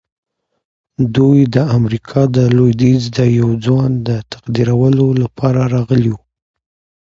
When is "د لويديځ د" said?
2.35-3.19